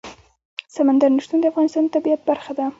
[0.75, 2.65] سمندر نه شتون د افغانستان د طبیعت برخه ده.